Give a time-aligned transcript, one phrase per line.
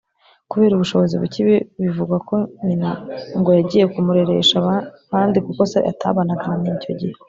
[0.51, 1.41] Kubera ubushobozi buke
[1.83, 2.89] bivugwa ko nyina
[3.39, 4.55] ngo yagiye kumureresha
[5.11, 7.15] ahandi kuko se atabanaga na nyina icyo gihe